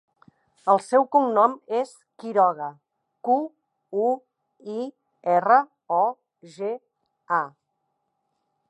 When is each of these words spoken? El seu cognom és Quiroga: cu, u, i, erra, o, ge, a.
El 0.73 0.79
seu 0.85 1.03
cognom 1.15 1.51
és 1.79 1.91
Quiroga: 2.23 2.69
cu, 3.29 3.37
u, 4.07 4.09
i, 4.79 4.89
erra, 5.37 5.61
o, 6.03 6.05
ge, 6.57 6.73
a. 7.41 7.43